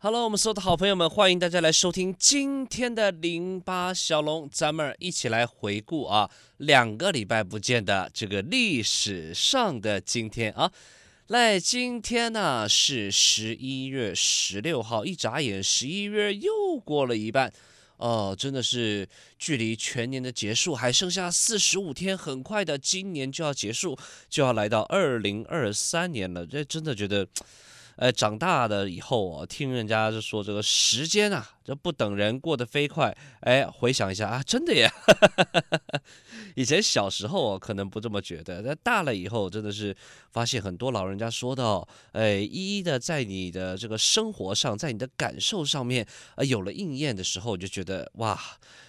[0.00, 10.70] Hello，我们所有的好朋友们，欢迎大家来收听今天的零八小龙，咱们一起来回顾啊，两个礼拜不见的这个历史上的今天啊，
[11.26, 17.52] 来，今天呢是十一月十六号，一眨眼十一月又过了一半，
[17.96, 23.98] 哦，真的是距离全年的结束还剩下四十五天，很快的，今年就要结束，
[24.30, 27.26] 就要来到二零二三年了，这真的觉得。
[27.98, 33.14] 呃，长大的以后啊，听人家就说这个时间啊，这不等人，过得飞快。
[33.40, 34.90] 哎，回想一下啊，真的耶！
[36.56, 39.94] 以前小时候哦，可能不这么觉得，但大了以后，真的是
[40.30, 48.40] 发现很多老人家说的哦，哎，一一的在你的这个生活上，在你的感受上面，呃，有了应验的时候，就觉得哇。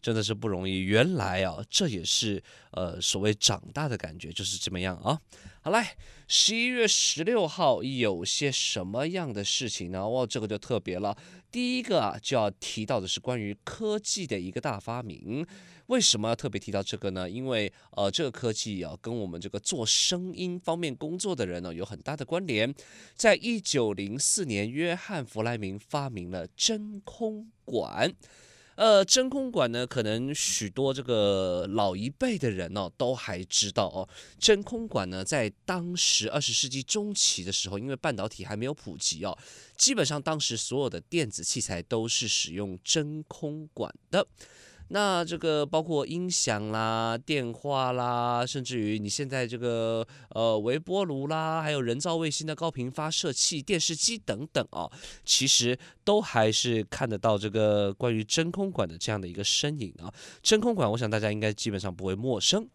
[0.00, 2.42] 真的是不容易，原来啊，这也是
[2.72, 5.16] 呃所谓长大的感觉，就是这么样啊。
[5.60, 10.08] 好来，十一月十六号有些什么样的事情呢？
[10.08, 11.16] 哇，这个就特别了。
[11.52, 15.46] 第一个啊，就要提到的是关于科技的一个大发明。
[15.88, 17.28] 为什么要特别提到这个呢？
[17.28, 22.74] 因为呃，这个科技啊，跟我们这个做声音方面工作的人呢，有很大的关联。
[23.14, 28.10] 在一九零四年，约翰弗莱明发明了真空管。
[28.74, 34.08] 呃，真空管呢，可能许多这个老一辈的人哦，都还知道哦。
[34.38, 39.36] 真空管呢，在当时二十世纪中期的时候，因为半导体还没有普及哦，
[39.76, 44.26] 基本上当时所有的电子器材都是使用真空管的。
[44.94, 54.90] 那这个包括音响啦、电话啦，甚至于你现在这个呃微波炉啦，还有人造卫星的高频发射器、电视机等等啊，
[55.24, 60.12] 其实都还是看得到这个关于真空管的这样的一个身影啊。
[60.42, 62.68] 真空管，我想大家应该基本上不会陌生。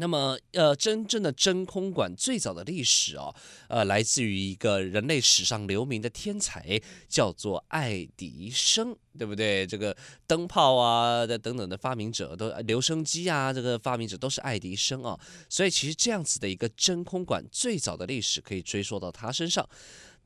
[0.00, 3.34] 那么，呃，真正的真空管最早的历史哦，
[3.68, 9.66] 呃，来自于一个人类史上留名的天才，叫做爱迪生，对不对？
[9.66, 15.18] 这个灯泡啊的等等的发明者都，留声机啊，这个发明者都是爱迪生啊。
[15.48, 19.68] 所以，其实这样子的一个真空管最早的历史可以追溯到他身上。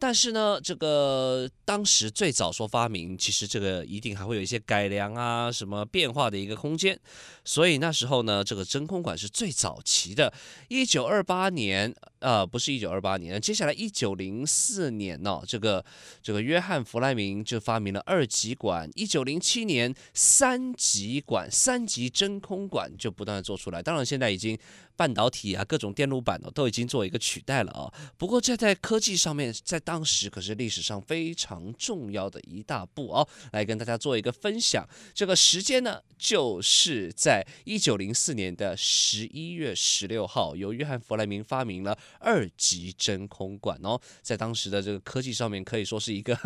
[0.03, 6.99] 但是呢，这个当时最早说发明，其实这个一定还会有一些改良啊，什么变化的一个空间。
[7.45, 10.35] 所以那时候呢，这个真空管是最早期的。
[10.67, 15.85] 一九二八年，呃，不是一九二八年，接下来一九零四年呢，这个
[16.23, 18.89] 这个约翰弗莱明就发明了二极管。
[18.95, 23.83] 一九零七年，三极管，三极真空管就不断的做出来。
[23.83, 24.59] 当然，现在已经。
[24.95, 27.91] 半导体啊，各种电路板哦，都已经做一个取代了啊。
[28.19, 33.27] 不过这在科技上面，在当时可是历史上非常重要的一大步哦。
[33.53, 44.01] 来跟大家做一个分享，这个时间呢，就是在一九零四年的十一月十六号，由约翰弗莱明发明了二级真空管哦。
[44.23, 46.37] 在当时的这个科技上面，可以说是一个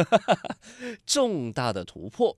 [1.07, 2.37] 重大的突破。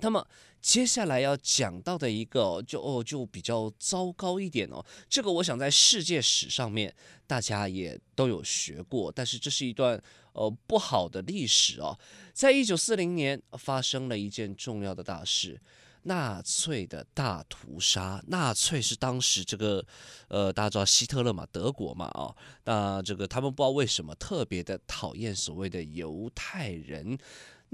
[0.00, 0.26] 那么。
[0.62, 6.94] 接下来要讲到的一个就哦就比较糟糕一点哦，这个我想在世界史上面
[7.26, 10.00] 大家也都有学过，但是这是一段
[10.34, 11.98] 呃不好的历史哦。
[12.32, 15.60] 在一九四零年发生了一件重要的大事，
[16.02, 18.22] 纳粹的大屠杀。
[18.28, 19.84] 纳粹是当时这个
[20.28, 27.18] 呃大家知道希特勒嘛，德国嘛啊、那这个他们不知道为什么特别的讨厌所谓的犹太人。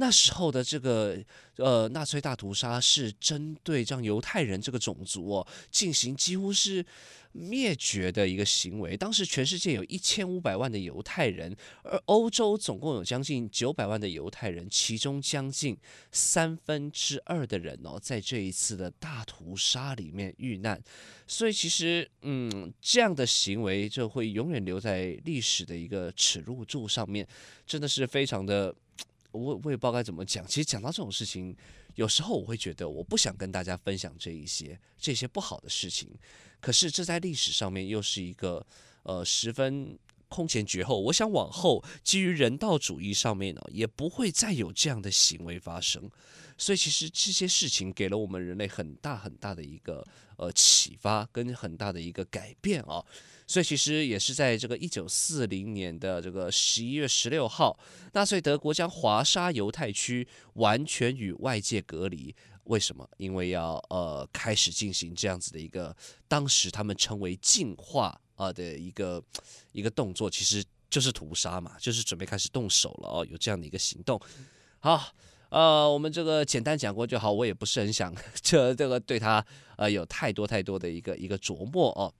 [0.00, 1.18] 那时候的这个
[1.56, 6.86] 呃纳粹大屠杀是针对这样犹太人这个种族哦进行几乎是
[7.32, 8.96] 灭绝的一个行为。
[8.96, 15.76] 当时全世界有一千五百万的犹太人，而欧洲总共有将近九百万的犹太人，其中将近
[16.12, 20.80] 三分之二的人哦在这一次的大屠杀里面遇难。
[21.26, 27.26] 所以其实嗯这样的行为就会永远留在历史的一个耻辱柱上面，
[27.66, 28.72] 真的是非常的。
[29.32, 30.46] 我我也不知道该怎么讲。
[30.46, 31.56] 其实讲到这种事情，
[31.94, 36.08] 有时候我会觉得我不想跟大家分享这一些这些不好的事情。
[36.60, 38.64] 可是这在历史上面又是一个
[39.02, 41.00] 呃十分空前绝后。
[41.00, 46.10] 我想往后基于人道主义上面呢，也不会再有这样的行为发生。
[46.56, 50.04] 所以其实这些事情给了我们人类很大很大的一个
[50.36, 53.04] 呃启发跟很大的一个改变啊。
[53.46, 57.78] 所以其实也是在这个一九四零年的这个十一月十六号，
[58.12, 62.34] 纳粹德国将华沙犹太区完全与外界隔离。
[62.68, 63.08] 为什么？
[63.16, 65.94] 因为要呃开始进行这样子的一个，
[66.28, 69.22] 当时他们称为进化啊的一个
[69.72, 74.20] 一个动作，其实就是屠杀嘛，就是准备开始动手了哦，有这样的一个行动。
[74.80, 75.12] 好，
[75.48, 79.44] 呃，我们这个简单讲过就好，我也不是很想这这个对他
[79.76, 82.12] 呃有太多太多的一个一个琢磨哦。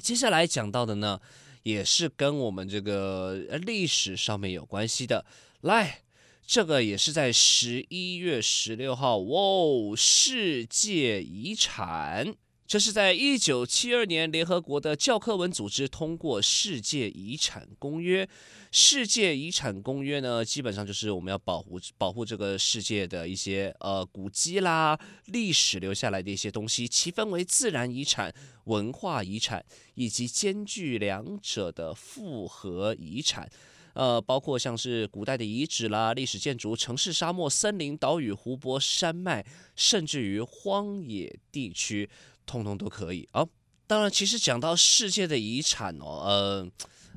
[0.00, 1.20] 接下来讲到的呢，
[1.62, 5.24] 也是跟我们这个历史上面有关系的。
[5.60, 6.02] 来，
[6.50, 12.34] 这个也是在十一月十六号，哇，世界遗产。
[12.66, 18.26] 这是在一九七二年，联合国的教科文组织通过《世界遗产公约》。
[18.72, 29.64] 《世界遗产公约》呢，基本上就是我们要保护保护这个世界的一些呃古迹啦、历史留下来的一些东西，其分为自然遗产、文化遗产
[29.94, 33.48] 以及兼具两者的复合遗产。
[34.00, 39.44] 呃，包括像是古代的遗址啦、历史建筑、城市、沙漠、森林、岛屿、湖泊、山脉，
[39.76, 42.08] 甚至于荒野地区。
[42.46, 43.46] 通通都可以啊！
[43.86, 46.66] 当然，其实讲到世界的遗产哦，呃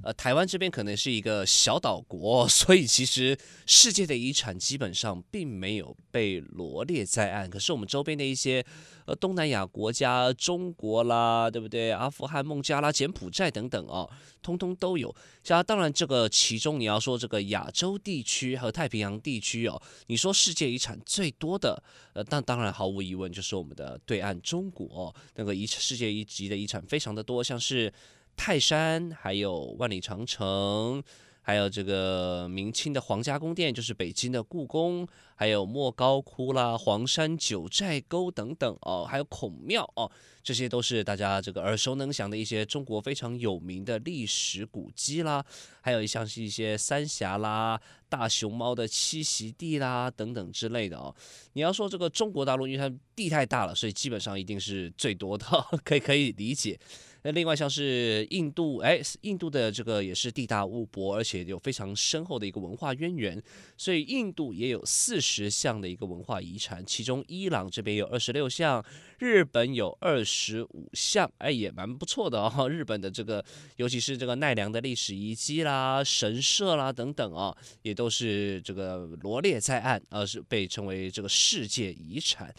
[0.01, 7.49] 呃，台湾这边可能是一个小岛国， 所以其实世界的遗产基本上并没有被罗列在案。
[7.49, 8.65] 可是我们周边的一些。
[9.05, 11.91] 呃，东南亚国家，中国啦，对不对？
[11.91, 14.09] 阿富汗、孟加拉、柬埔寨等等哦，
[14.41, 15.13] 通通都有。
[15.43, 27.91] 像当然，这个其中你要说这个亚洲地区和太平洋地区哦，你说世界遗产最多的，呃，那当然毫无疑问就是我们的对岸中国，那个遗世界一级的遗产非常的多，像是
[28.35, 31.03] 泰山，还有万里长城。
[31.45, 40.09] 还有这个明清的皇家宫殿，就是北京的故宫，还有莫高窟啦、黄山九寨沟等等哦，还有孔庙哦，
[40.41, 45.45] 这些都是大家这个耳熟能详的一些中国非常有名的历史古迹啦。
[45.81, 47.77] 还有一项是一些三峡啦、
[48.07, 51.13] 大熊猫的栖息地啦等等之类的哦。
[51.51, 55.45] 你要说这个中国大陆，因为它地太大了，所以基本上一定是最多的，
[55.83, 56.79] 可以可以理解。
[57.23, 63.41] 那另外像是印度，哎，印度的这个也是地大物博，而且有非常深厚的一个文化渊源，
[63.77, 68.83] 所以印度也有四十项的一个文化遗产，其中伊朗这边有二十六项，
[69.19, 72.67] 日本有二十五项，哎，也蛮不错的哦。
[72.67, 73.43] 日本的这个，
[73.77, 82.53] 尤其是这个奈良的历史遗迹啦、神社啦等等啊，也都是这个罗列在案，而是被称为这个世界遗产。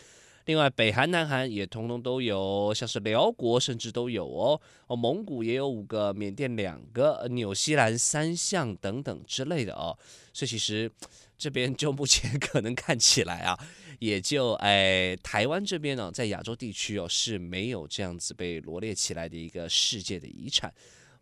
[0.47, 4.61] 另外，北韩、南韩也通通都有，像是辽国甚至都有哦。
[4.87, 9.97] 哦，蒙古也有五个，缅甸两个，纽西兰三项等等之类的哦。
[10.33, 10.91] 所以其实
[11.39, 13.59] 这边就目前 可能看起来啊，
[13.99, 20.71] 也就哎台湾这边呢，在亚洲地区哦是没有这样子被罗列起来的一个世界的遗产。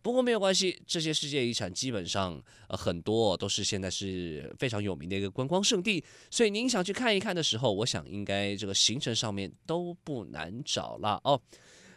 [0.03, 11.41] 不过没有关系，这些世界遗产基本上呃很多都是现在是非常有名的一个观光胜地，所以您想去看一看的时候，我想应该这个行程上面都不难找了哦。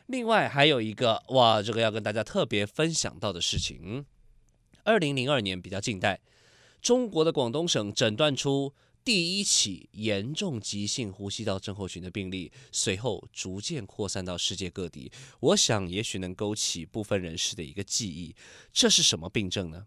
[0.06, 4.06] 另外还有一个哇，这个要跟大家特别分享到的事情，
[4.85, 6.20] 二零零二年比较近代，
[6.81, 8.73] 中国的广东省诊断出。
[9.06, 15.12] 第一起严重急性呼吸道症候群的病例，随后逐渐扩散到世界各地。
[15.38, 18.35] 我想，也许能勾起部分人士的一个记忆。
[18.73, 19.87] 这是什么病症呢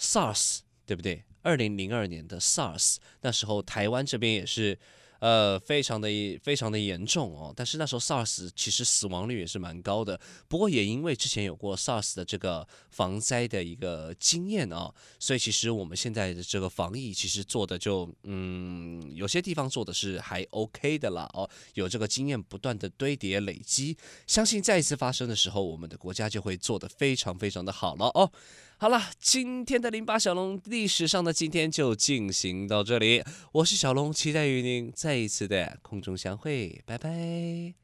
[0.00, 1.22] ？SARS，对不对？
[1.42, 4.76] 二零零二年的 SARS，那时候台湾这边也是。
[5.20, 6.08] 呃，非常的
[6.42, 23.96] 非常的严重哦，但是那时候 SARS 其实死亡率也是蛮高的，不过也因为之前有过 SARS 的这个防灾的一个经验啊，所以其实我们现在的这个防疫其实做的就嗯，有些地方做的是还 OK 的啦哦，有这个经验不断的堆叠累积，
[24.26, 28.32] 相信再一次发生的时候，我们的国家就会做得非常非常的好了哦。
[28.80, 33.22] 好了，今天的零八小龙历史上的今天就进行到这里。
[33.52, 37.74] 我是小龙，期待与您再一次的空中相会，拜拜。